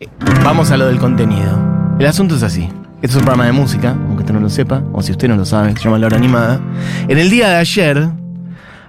[0.00, 0.08] Eh,
[0.42, 1.58] Vamos a lo del contenido.
[1.98, 2.68] El asunto es así.
[3.02, 5.36] Este es un programa de música, aunque usted no lo sepa, o si usted no
[5.36, 6.58] lo sabe, se llama La Hora Animada.
[7.08, 8.08] En el día de ayer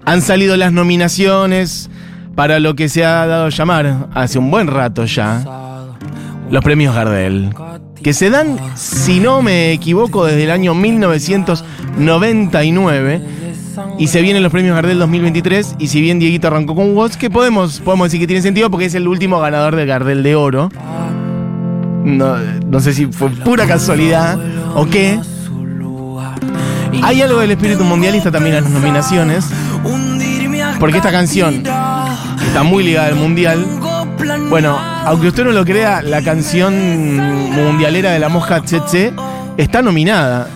[0.05, 1.89] han salido las nominaciones
[2.35, 5.43] para lo que se ha dado a llamar hace un buen rato ya,
[6.49, 7.53] los premios Gardel.
[8.01, 13.21] Que se dan, si no me equivoco, desde el año 1999.
[13.97, 15.75] Y se vienen los premios Gardel 2023.
[15.79, 18.85] Y si bien Dieguito arrancó con Watts, que podemos, podemos decir que tiene sentido porque
[18.85, 20.69] es el último ganador del Gardel de Oro.
[22.03, 24.37] No, no sé si fue pura casualidad
[24.75, 25.19] o qué.
[27.03, 29.45] Hay algo del espíritu mundialista también en las nominaciones.
[30.79, 31.63] Porque esta canción
[32.45, 33.65] está muy ligada al mundial.
[34.49, 36.75] Bueno, aunque usted no lo crea, la canción
[37.51, 39.13] mundialera de la mosca Cheche
[39.57, 40.47] está nominada.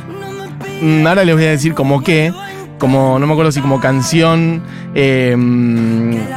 [0.81, 2.33] Mm, Ahora les voy a decir como qué.
[2.79, 4.61] Como, no me acuerdo si como canción.
[4.93, 5.35] eh,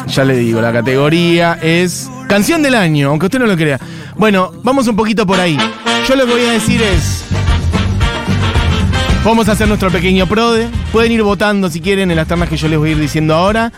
[0.06, 3.80] ya le digo, la categoría es Canción del año, aunque usted no lo crea.
[4.14, 5.56] Bueno, vamos un poquito por ahí.
[6.06, 7.24] Yo lo que voy a decir es.
[9.24, 10.68] Vamos a hacer nuestro pequeño prode.
[10.92, 13.34] Pueden ir votando si quieren en las ternas que yo les voy a ir diciendo
[13.34, 13.72] ahora.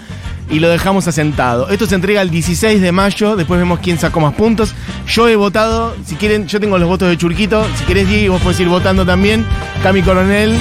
[0.50, 1.68] Y lo dejamos asentado.
[1.68, 3.36] Esto se entrega el 16 de mayo.
[3.36, 4.74] Después vemos quién sacó más puntos.
[5.06, 5.94] Yo he votado.
[6.04, 7.64] Si quieren, yo tengo los votos de Churquito.
[7.76, 9.46] Si querés, Diego, vos podés ir votando también.
[9.84, 10.56] Cami Coronel.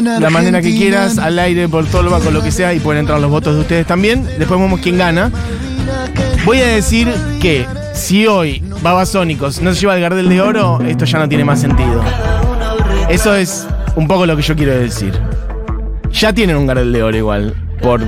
[0.00, 2.72] La manera que quieras, al aire, por lo con lo que sea.
[2.74, 4.24] Y pueden entrar los votos de ustedes también.
[4.24, 5.30] Después vemos quién gana.
[6.44, 7.08] Voy a decir
[7.40, 11.44] que si hoy Babasónicos no se lleva el Gardel de Oro, esto ya no tiene
[11.44, 12.02] más sentido.
[13.08, 15.12] Eso es un poco lo que yo quiero decir.
[16.12, 17.54] Ya tienen un Gardel de Oro igual.
[17.80, 18.00] Por.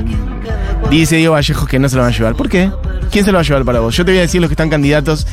[0.90, 2.34] Dice Diego Vallejos que no se lo van a llevar.
[2.34, 2.70] ¿Por qué?
[3.10, 3.97] ¿Quién se lo va a llevar para vos?
[3.97, 5.27] Yo te voy a decir los que están candidatos.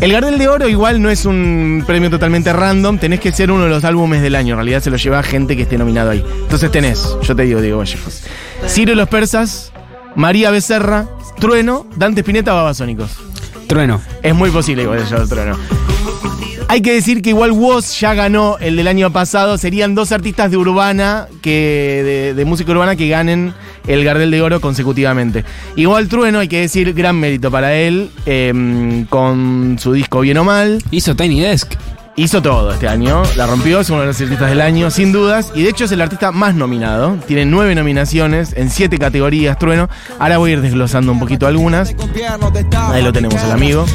[0.00, 2.98] El Gardel de Oro igual no es un premio totalmente random.
[2.98, 4.54] Tenés que ser uno de los álbumes del año.
[4.54, 6.24] En realidad se lo lleva gente que esté nominado ahí.
[6.42, 8.22] Entonces tenés, yo te digo Diego Vallejos.
[8.66, 9.72] Ciro y los Persas,
[10.16, 11.06] María Becerra,
[11.38, 13.10] Trueno, Dante Spinetta, Babasónicos.
[13.66, 14.00] Trueno.
[14.22, 15.56] Es muy posible a llevar Trueno.
[16.68, 19.58] Hay que decir que igual Woz ya ganó el del año pasado.
[19.58, 23.52] Serían dos artistas de urbana, que de, de música urbana, que ganen
[23.86, 25.44] el Gardel de Oro consecutivamente.
[25.76, 30.44] Igual Trueno, hay que decir, gran mérito para él, eh, con su disco Bien o
[30.44, 30.82] Mal.
[30.90, 31.74] Hizo Tiny Desk.
[32.14, 35.50] Hizo todo este año, la rompió, es uno de los artistas del año, sin dudas,
[35.54, 37.16] y de hecho es el artista más nominado.
[37.26, 39.88] Tiene nueve nominaciones en siete categorías, Trueno.
[40.18, 41.94] Ahora voy a ir desglosando un poquito algunas.
[42.90, 43.86] Ahí lo tenemos, el amigo.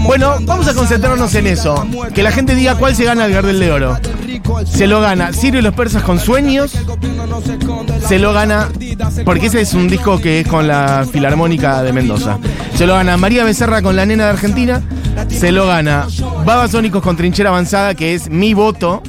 [0.00, 1.86] Bueno, vamos a concentrarnos en eso.
[2.12, 3.96] Que la gente diga cuál se gana el Gardel de Oro.
[4.66, 6.76] Se lo gana Sirio y los persas con sueños.
[8.10, 8.68] Se lo gana,
[9.24, 12.40] porque ese es un disco que es con la Filarmónica de Mendoza.
[12.74, 14.82] Se lo gana María Becerra con La Nena de Argentina.
[15.28, 16.08] Se lo gana
[16.44, 19.00] Babasónicos con Trinchera Avanzada, que es mi voto.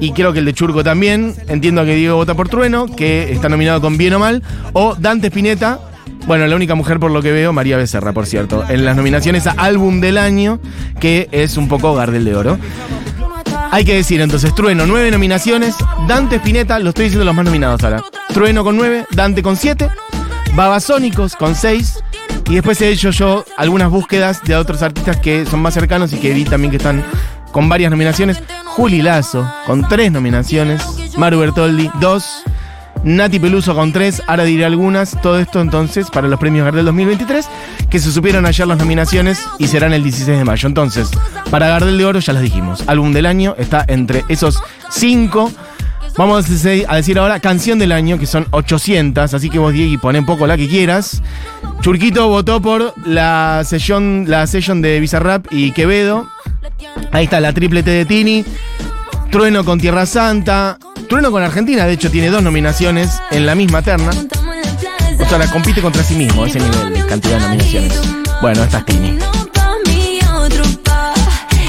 [0.00, 1.36] Y creo que el de Churco también.
[1.46, 4.42] Entiendo que Diego vota por Trueno, que está nominado con Bien o Mal.
[4.72, 5.78] O Dante Spinetta.
[6.26, 8.64] Bueno, la única mujer por lo que veo, María Becerra, por cierto.
[8.68, 10.58] En las nominaciones a Álbum del Año,
[10.98, 12.58] que es un poco Gardel de Oro.
[13.72, 15.74] Hay que decir entonces, Trueno, nueve nominaciones.
[16.06, 18.02] Dante Spinetta, lo estoy diciendo los más nominados ahora.
[18.28, 19.88] Trueno con nueve, Dante con siete.
[20.54, 21.98] Babasónicos con seis.
[22.50, 26.18] Y después he hecho yo algunas búsquedas de otros artistas que son más cercanos y
[26.18, 27.02] que vi también que están
[27.50, 28.42] con varias nominaciones.
[28.66, 30.82] Juli Lazo con tres nominaciones.
[31.16, 32.42] Maru Bertoldi, dos.
[33.04, 35.20] Nati Peluso con tres, ahora diré algunas.
[35.20, 37.46] Todo esto entonces para los premios Gardel 2023,
[37.90, 40.68] que se supieron ayer las nominaciones y serán el 16 de mayo.
[40.68, 41.10] Entonces,
[41.50, 42.84] para Gardel de Oro ya las dijimos.
[42.86, 45.50] Álbum del año está entre esos cinco.
[46.16, 46.48] Vamos a
[46.94, 50.56] decir- ahora canción del año, que son 800, así que vos, Diego, poné poco la
[50.58, 51.22] que quieras.
[51.80, 56.28] Churquito votó por la sesión, la session de Bizarrap y Quevedo.
[57.12, 58.44] Ahí está la triplete de Tini.
[59.30, 60.78] Trueno con Tierra Santa.
[61.12, 64.12] Trueno con Argentina, de hecho, tiene dos nominaciones en la misma terna.
[65.20, 68.00] O sea, compite contra sí mismo, ese nivel de cantidad de nominaciones.
[68.40, 69.18] Bueno, esta es Tini.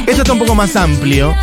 [0.08, 1.36] Esto está un poco más amplio.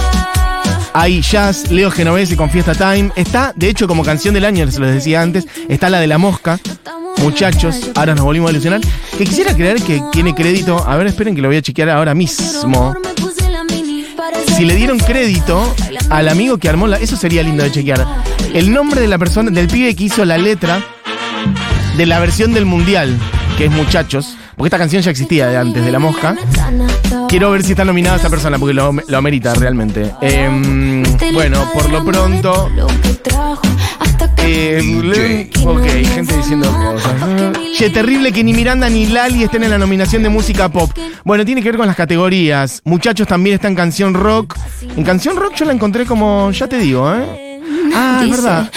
[0.95, 3.13] Hay jazz, Leo Genovese con Fiesta Time.
[3.17, 6.17] Está, de hecho, como canción del año, se los decía antes, está la de la
[6.17, 6.59] mosca.
[7.19, 8.81] Muchachos, ahora nos volvimos a ilusionar.
[9.19, 10.83] Que quisiera creer que tiene crédito.
[10.89, 12.95] A ver, esperen que lo voy a chequear ahora mismo.
[14.57, 15.75] Si le dieron crédito
[16.11, 16.99] al amigo que armó la.
[16.99, 18.07] Eso sería lindo de chequear.
[18.53, 20.83] El nombre de la persona, del pibe que hizo la letra
[21.97, 23.17] de la versión del mundial,
[23.57, 24.37] que es Muchachos.
[24.57, 26.37] Porque esta canción ya existía de antes de la mosca.
[27.29, 30.13] Quiero ver si está nominada esa persona, porque lo, lo amerita realmente.
[30.21, 31.03] Em,
[31.33, 32.69] bueno, por lo pronto.
[34.43, 37.15] Eh, ok, gente diciendo cosas.
[37.77, 40.91] Che, terrible que ni Miranda ni Lali estén en la nominación de música pop.
[41.25, 42.81] Bueno, tiene que ver con las categorías.
[42.85, 44.57] Muchachos también está en canción rock.
[44.97, 47.61] En canción rock yo la encontré como, ya te digo, ¿eh?
[47.95, 48.71] Ah, es verdad.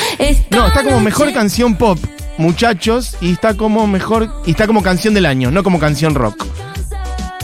[0.49, 1.99] No, está como mejor canción pop,
[2.37, 6.45] muchachos, y está como mejor, y está como canción del año, no como canción rock.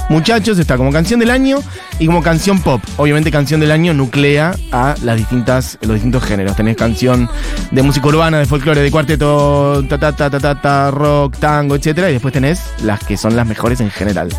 [0.09, 1.59] Muchachos está como canción del año
[1.99, 2.81] y como canción pop.
[2.97, 6.55] Obviamente canción del año nuclea a las distintas, los distintos géneros.
[6.55, 7.29] Tenés canción
[7.69, 11.75] de música urbana, de folclore, de cuarteto, ta ta ta ta ta, ta rock, tango,
[11.75, 14.29] etcétera, y después tenés las que son las mejores en general.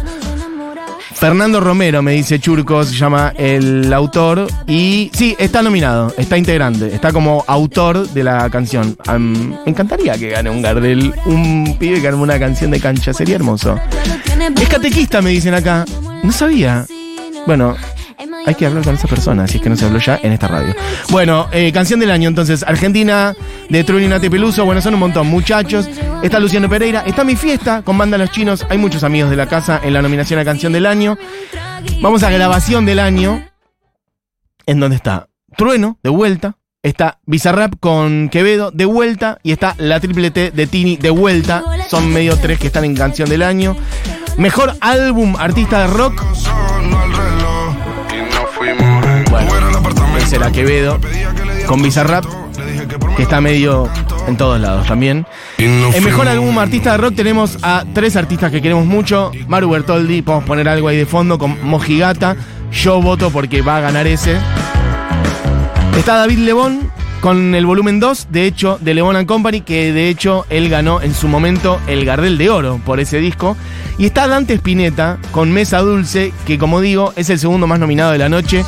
[1.21, 4.47] Fernando Romero, me dice Churco, se llama el autor.
[4.67, 8.97] Y sí, está nominado, está integrante, está como autor de la canción.
[9.19, 13.35] me encantaría que gane un Gardel, un pibe que gane una canción de cancha, sería
[13.35, 13.79] hermoso.
[14.59, 15.85] Es catequista, me dicen acá.
[16.23, 16.87] No sabía.
[17.47, 17.77] Bueno,
[18.51, 20.49] hay que hablar con esa persona, si es que no se habló ya en esta
[20.49, 20.75] radio.
[21.11, 23.35] Bueno, eh, canción del año entonces, Argentina
[23.69, 25.89] de Truni Nate Peluso, bueno, son un montón, muchachos.
[26.23, 29.47] Está Luciano Pereira, está mi fiesta con banda Los Chinos, hay muchos amigos de la
[29.47, 31.17] casa en la nominación a canción del año.
[32.03, 33.47] Vamos a grabación del año,
[34.67, 40.01] en donde está Trueno, de vuelta, está Bizarrap con Quevedo, de vuelta, y está la
[40.01, 41.63] triple T de Tini, de vuelta.
[41.89, 43.77] Son medio tres que están en canción del año.
[44.39, 46.21] Mejor álbum artista de rock.
[49.49, 50.99] Bueno, ese era Quevedo
[51.67, 52.25] con Bizarrap,
[53.17, 53.89] que está medio
[54.27, 55.27] en todos lados también.
[55.59, 59.31] En mejor álbum artista de rock tenemos a tres artistas que queremos mucho.
[59.47, 62.37] Maru Bertoldi, podemos poner algo ahí de fondo con Mojigata.
[62.73, 64.37] Yo voto porque va a ganar ese.
[65.97, 66.91] Está David Lebón
[67.21, 71.03] con el volumen 2, de hecho, de Lebón and Company, que de hecho él ganó
[71.03, 73.57] en su momento el Gardel de Oro por ese disco.
[73.99, 78.13] Y está Dante Spinetta con Mesa Dulce, que como digo, es el segundo más nominado
[78.13, 78.65] de la noche.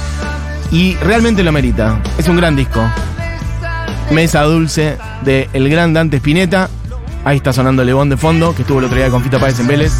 [0.72, 2.00] Y realmente lo merita.
[2.16, 2.82] Es un gran disco.
[4.10, 6.70] Mesa Dulce de El Gran Dante Spinetta.
[7.24, 9.68] Ahí está sonando Lebón de fondo, que estuvo el otro día con Fito Páez en
[9.68, 9.92] Vélez.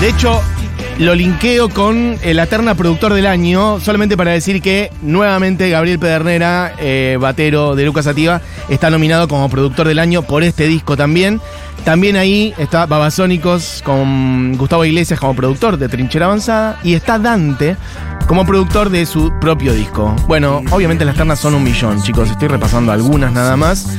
[0.00, 0.40] De hecho,
[0.98, 6.72] lo linkeo con el Aterna Productor del Año, solamente para decir que nuevamente Gabriel Pedernera,
[6.78, 11.40] eh, batero de Lucas Ativa, está nominado como productor del año por este disco también.
[11.84, 17.76] También ahí está Babasónicos con Gustavo Iglesias como productor de Trinchera Avanzada y está Dante
[18.26, 20.14] como productor de su propio disco.
[20.26, 22.30] Bueno, obviamente las ternas son un millón, chicos.
[22.30, 23.96] Estoy repasando algunas nada más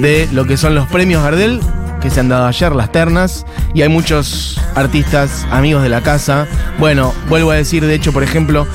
[0.00, 1.60] de lo que son los premios Gardel
[2.02, 6.46] que se han dado ayer, las ternas, y hay muchos artistas, amigos de la casa.
[6.78, 8.66] Bueno, vuelvo a decir, de hecho, por ejemplo,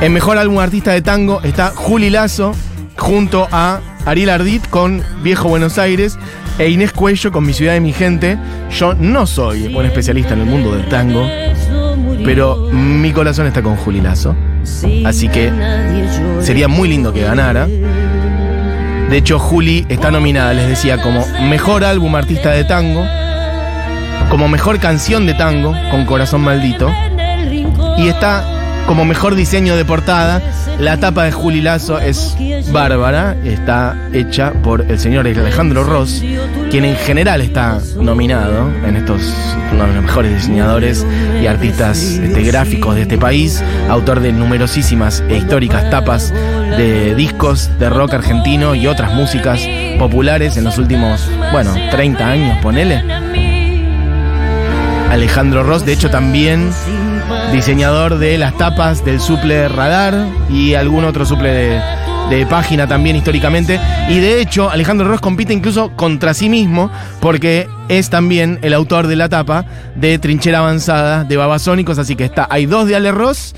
[0.00, 2.54] el mejor álbum artista de tango está Juli Lazo,
[2.96, 6.18] junto a Ariel Ardit con Viejo Buenos Aires
[6.58, 8.38] e Inés Cuello con Mi Ciudad y Mi Gente.
[8.70, 11.26] Yo no soy un especialista en el mundo del tango,
[12.24, 14.36] pero mi corazón está con Juli Lazo.
[15.04, 15.50] Así que
[16.42, 17.66] sería muy lindo que ganara.
[19.10, 23.04] De hecho, Juli está nominada, les decía, como mejor álbum artista de tango,
[24.30, 26.88] como mejor canción de tango, con Corazón Maldito,
[27.98, 28.44] y está
[28.86, 30.40] como mejor diseño de portada.
[30.78, 32.36] La tapa de Juli Lazo es
[32.72, 36.24] bárbara, está hecha por el señor Alejandro Ross,
[36.70, 39.22] quien en general está nominado en estos
[39.72, 41.04] uno de los mejores diseñadores
[41.42, 46.32] y artistas este, gráficos de este país, autor de numerosísimas e históricas tapas
[46.76, 49.60] de discos de rock argentino y otras músicas
[49.98, 53.02] populares en los últimos, bueno, 30 años, ponele.
[55.10, 56.70] Alejandro Ross, de hecho también
[57.52, 60.14] diseñador de las tapas del suple Radar
[60.48, 61.80] y algún otro suple de,
[62.30, 63.80] de página también históricamente.
[64.08, 66.90] Y de hecho, Alejandro Ross compite incluso contra sí mismo
[67.20, 69.64] porque es también el autor de la tapa
[69.96, 71.98] de Trinchera Avanzada de Babasónicos.
[71.98, 73.54] Así que está, hay dos de Ale Ross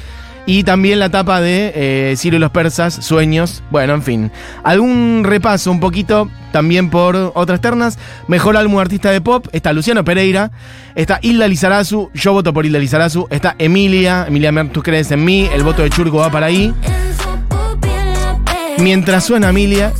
[0.47, 3.63] y también la tapa de eh, Ciro y los Persas, Sueños.
[3.71, 4.33] Bueno, en fin.
[4.65, 7.99] Algún repaso un poquito también por otras ternas.
[8.27, 9.47] Mejor álbum artista de pop.
[9.53, 10.51] Está Luciano Pereira.
[10.95, 12.11] Está Hilda Lizarazu.
[12.15, 13.29] Yo voto por Hilda Lizarazu.
[13.31, 14.27] Está Emilia.
[14.27, 15.49] Emilia, tú crees en mí.
[15.53, 16.75] El voto de Churco va para ahí.
[18.79, 19.93] Mientras suena Emilia,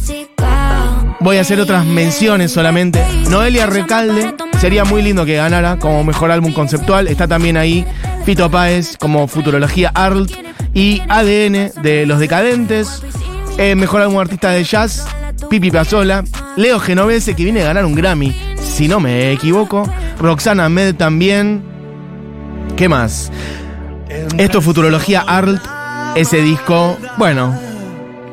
[1.21, 3.05] voy a hacer otras menciones solamente.
[3.31, 4.35] Noelia Recalde.
[4.61, 7.09] Sería muy lindo que ganara como mejor álbum conceptual.
[7.09, 7.85] Está también ahí
[8.25, 10.31] Fito Páez como Futurología Art
[10.75, 13.03] y ADN de Los Decadentes.
[13.59, 15.07] Eh, mejor álbum artista de jazz,
[15.51, 16.25] Pipi Pazola.
[16.57, 19.89] Leo Genovese, que viene a ganar un Grammy, si no me equivoco.
[20.19, 21.63] Roxana Med también.
[22.77, 23.33] ¿Qué más?
[24.39, 25.61] Esto es Futurología Art.
[26.15, 27.59] Ese disco, bueno,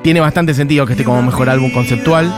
[0.03, 2.31] tiene bastante sentido que esté como mejor álbum conceptual.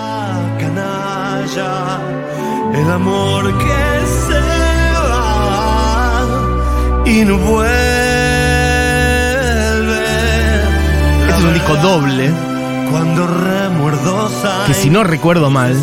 [7.12, 7.66] Y no vuelve.
[11.22, 12.32] Este es un disco doble.
[14.66, 15.76] que si no recuerdo mal,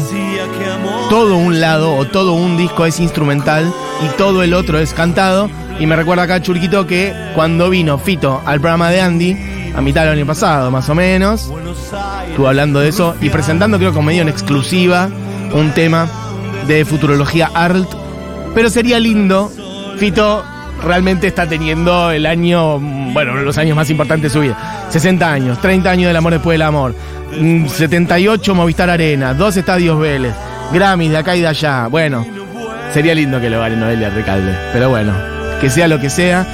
[1.10, 3.70] todo un lado o todo un disco es instrumental
[4.04, 5.50] y todo el otro es cantado.
[5.78, 9.36] Y me recuerda acá Churquito que cuando vino Fito al programa de Andy,
[9.76, 11.52] a mitad del año pasado más o menos,
[12.28, 15.08] estuvo hablando de eso y presentando creo como medio en exclusiva
[15.52, 16.08] un tema
[16.66, 17.88] de futurología art.
[18.54, 19.52] Pero sería lindo,
[19.98, 20.42] Fito
[20.82, 24.86] realmente está teniendo el año, bueno, los años más importantes de su vida.
[24.90, 26.94] 60 años, 30 años del amor después del amor,
[27.30, 30.34] 78 mm, Movistar Arena, dos estadios Vélez,
[30.72, 31.86] Grammys de acá y de allá.
[31.88, 32.26] Bueno,
[32.92, 35.12] sería lindo que lo gane Noelia Recalde, pero bueno,
[35.60, 36.46] que sea lo que sea.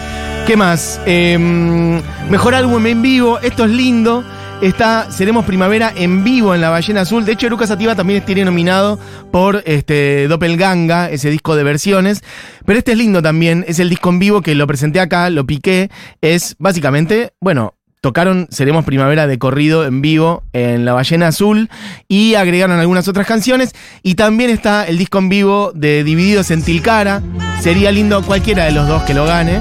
[0.46, 1.00] ¿Qué más?
[1.06, 4.24] Em, mejor álbum en vivo, esto es lindo
[4.66, 7.24] está Seremos Primavera en vivo en La Ballena Azul.
[7.24, 8.98] De hecho, Eruca Sativa también tiene nominado
[9.30, 12.22] por este Doppelganga, ese disco de versiones.
[12.64, 15.46] Pero este es lindo también, es el disco en vivo que lo presenté acá, lo
[15.46, 15.90] piqué.
[16.20, 21.68] Es básicamente, bueno, tocaron Seremos Primavera de corrido en vivo en La Ballena Azul
[22.08, 23.74] y agregaron algunas otras canciones.
[24.02, 27.22] Y también está el disco en vivo de Divididos en Tilcara.
[27.60, 29.60] Sería lindo cualquiera de los dos que lo gane.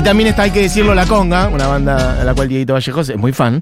[0.00, 3.10] Y también está, hay que decirlo, La Conga, una banda a la cual Dieguito Vallejos
[3.10, 3.60] es muy fan,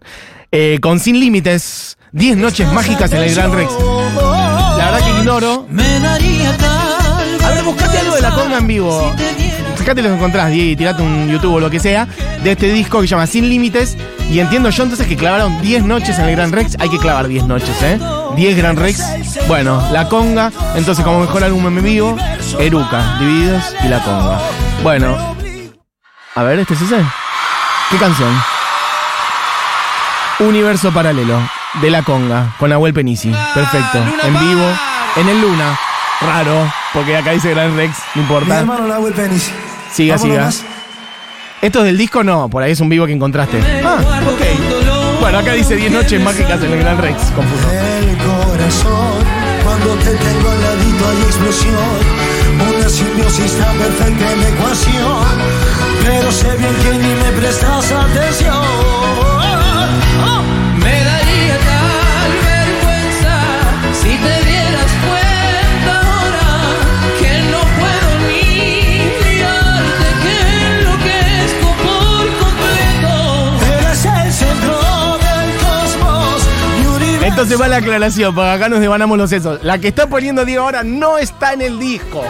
[0.52, 3.73] eh, con Sin Límites, 10 noches mágicas en el Gran Rex.
[3.75, 5.66] La verdad que ignoro.
[7.45, 9.12] A ver, buscate algo de La Conga en vivo.
[9.75, 12.07] Fíjate lo que encontrás, Diego, y tirate un YouTube o lo que sea,
[12.45, 13.97] de este disco que se llama Sin Límites.
[14.30, 16.76] Y entiendo yo entonces que clavaron 10 noches en el Gran Rex.
[16.78, 17.99] Hay que clavar 10 noches, ¿eh?
[18.37, 19.02] 10 Gran Rex.
[19.49, 20.52] Bueno, La Conga.
[20.76, 22.16] Entonces, como mejor álbum en vivo,
[22.61, 24.38] Eruca, Divididos y La Conga.
[24.85, 25.37] Bueno,
[26.38, 27.04] a ver, ¿este es ese?
[27.90, 28.30] ¿Qué canción?
[30.38, 31.37] Universo Paralelo,
[31.83, 33.35] de La Conga, con Nahuel Penisi.
[33.54, 33.99] Perfecto.
[34.23, 34.64] En vivo,
[35.16, 35.76] en el Luna.
[36.21, 38.54] Raro, porque acá dice Gran Rex, no importa.
[38.54, 39.50] Mi hermano Nahuel Penisi.
[39.92, 40.49] Siga, siga.
[41.61, 42.23] ¿Esto es del disco?
[42.23, 43.61] No, por ahí es un vivo que encontraste.
[43.85, 45.21] Ah, ok.
[45.21, 47.68] Bueno, acá dice 10 noches mágicas en el Gran Rex, confuso.
[47.73, 49.25] El corazón,
[49.64, 52.28] cuando te tengo al ladito hay explosión.
[52.78, 55.27] Una simbiosis tan perfecta en la ecuación
[56.38, 58.54] sé bien que ni me prestas atención.
[60.83, 63.37] Me daría tal vergüenza
[64.00, 66.50] si te dieras cuenta ahora
[67.18, 68.45] que no puedo ni
[69.25, 70.37] mirarte, que
[70.78, 73.14] enloquezco por completo.
[73.78, 74.78] Eres el centro
[75.26, 76.38] del cosmos.
[77.23, 79.59] Entonces va la aclaración, porque acá nos devanamos los sesos.
[79.64, 82.23] La que está poniendo Diego ahora no está en el disco.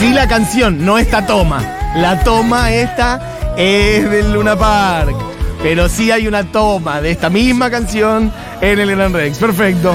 [0.00, 1.77] Sí la canción, no está toma.
[1.96, 5.16] La toma esta es del Luna Park.
[5.62, 9.38] Pero sí hay una toma de esta misma canción en el Gran Rex.
[9.38, 9.94] Perfecto.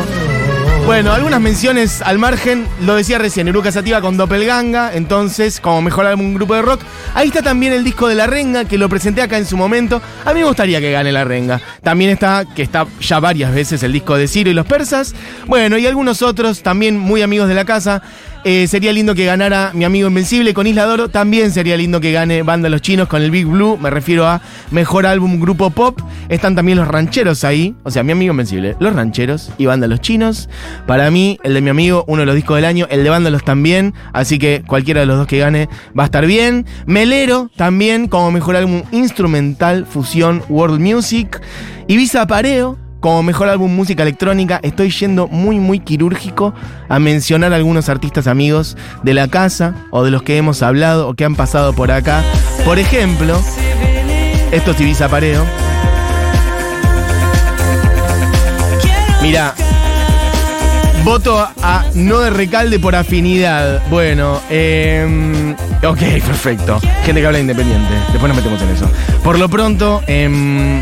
[0.85, 6.05] Bueno, algunas menciones al margen, lo decía recién, Eruca Sativa con Doppelganga, entonces como mejor
[6.05, 6.81] álbum grupo de rock.
[7.13, 10.01] Ahí está también el disco de La Renga, que lo presenté acá en su momento.
[10.25, 11.61] A mí me gustaría que gane La Renga.
[11.81, 15.15] También está, que está ya varias veces, el disco de Ciro y los Persas.
[15.47, 18.01] Bueno, y algunos otros también muy amigos de la casa.
[18.45, 21.07] Eh, sería lindo que ganara mi amigo Invencible con Isla Doro.
[21.07, 23.77] También sería lindo que gane Banda Los Chinos con el Big Blue.
[23.77, 26.01] Me refiero a Mejor Álbum Grupo Pop.
[26.27, 27.73] Están también los rancheros ahí.
[27.83, 30.49] O sea, mi amigo Invencible, los rancheros y Banda Los Chinos.
[30.85, 32.85] Para mí, el de mi amigo, uno de los discos del año.
[32.89, 33.93] El de Banda Los también.
[34.11, 36.65] Así que cualquiera de los dos que gane va a estar bien.
[36.85, 41.39] Melero también como Mejor Álbum Instrumental Fusión World Music.
[41.87, 46.53] Ibiza Pareo como mejor álbum música electrónica, estoy yendo muy, muy quirúrgico
[46.87, 51.09] a mencionar a algunos artistas amigos de la casa o de los que hemos hablado
[51.09, 52.23] o que han pasado por acá.
[52.63, 53.37] Por ejemplo,
[54.53, 55.43] esto es Ibiza Pareo.
[59.21, 59.53] Mira,
[61.03, 63.85] voto a no de recalde por afinidad.
[63.89, 65.53] Bueno, eh,
[65.85, 66.79] ok, perfecto.
[67.03, 67.95] Gente que habla independiente.
[68.13, 68.89] Después nos metemos en eso.
[69.25, 70.81] Por lo pronto, eh,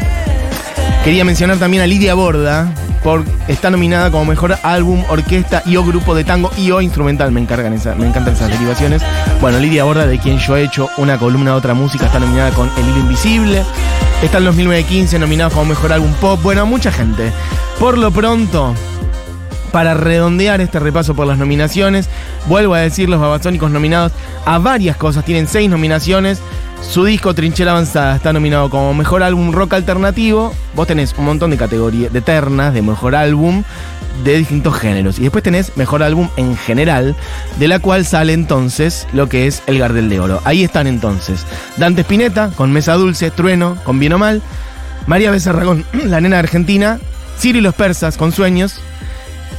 [1.04, 2.72] Quería mencionar también a Lidia Borda,
[3.04, 7.32] por, está nominada como mejor álbum, orquesta y o grupo de tango y o instrumental.
[7.32, 9.02] Me, encargan me encantan esas derivaciones.
[9.42, 12.52] Bueno, Lidia Borda, de quien yo he hecho una columna de otra música, está nominada
[12.52, 13.64] con El Hilo Invisible.
[14.22, 16.40] Está en 2015 nominado como mejor álbum pop.
[16.44, 17.32] Bueno, mucha gente.
[17.80, 18.76] Por lo pronto,
[19.72, 22.10] para redondear este repaso por las nominaciones,
[22.48, 24.12] vuelvo a decir los babasónicos nominados
[24.46, 25.26] a varias cosas.
[25.26, 26.40] Tienen seis nominaciones.
[26.82, 30.54] Su disco Trinchera Avanzada está nominado como Mejor Álbum Rock Alternativo.
[30.76, 33.64] Vos tenés un montón de categorías, de ternas, de Mejor Álbum
[34.24, 35.20] de distintos géneros.
[35.20, 37.16] Y después tenés Mejor Álbum en general,
[37.60, 40.42] de la cual sale entonces lo que es El Gardel de Oro.
[40.44, 41.46] Ahí están entonces
[41.78, 44.42] Dante Spinetta con Mesa Dulce, Trueno con Bien o Mal,
[45.08, 47.00] María Becerra con La Nena Argentina,
[47.38, 48.80] Ciro y los Persas con Sueños,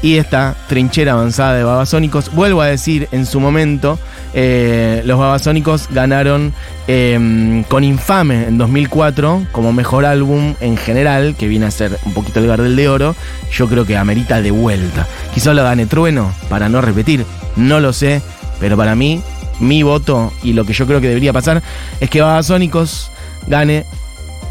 [0.02, 2.34] y esta trinchera avanzada de Babasónicos.
[2.34, 3.98] Vuelvo a decir, en su momento,
[4.34, 6.52] eh, los Babasónicos ganaron
[6.88, 12.12] em, con Infame en 2004 como mejor álbum en general, que viene a ser un
[12.12, 13.14] poquito el Gardel de Oro.
[13.52, 15.06] Yo creo que amerita de vuelta.
[15.32, 18.20] Quizás lo gane Trueno, para no repetir, no lo sé,
[18.58, 19.22] pero para mí,
[19.60, 21.62] mi voto y lo que yo creo que debería pasar
[22.00, 23.12] es que Babasónicos
[23.46, 23.84] gane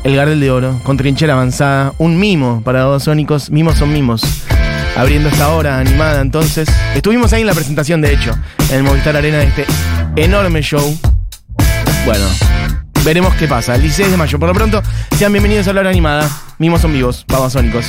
[0.06, 1.94] el Gardel de Oro con trinchera avanzada.
[1.98, 3.52] Un mimo para Babasónicos.
[3.52, 4.24] Mimos son mimos
[4.96, 6.22] abriendo esta hora animada.
[6.22, 8.38] Entonces, estuvimos ahí en la presentación, de hecho,
[8.70, 9.66] en el Movistar Arena de este
[10.16, 10.98] enorme show.
[12.06, 12.26] Bueno,
[13.04, 13.76] veremos qué pasa.
[13.76, 14.40] El 16 de mayo.
[14.40, 14.82] Por lo pronto,
[15.18, 16.30] sean bienvenidos a la hora animada.
[16.58, 17.86] Mimos son vivos, babasónicos.